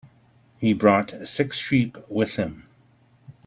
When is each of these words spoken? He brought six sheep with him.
He 0.57 0.73
brought 0.73 1.27
six 1.27 1.59
sheep 1.59 1.95
with 2.09 2.35
him. 2.37 2.67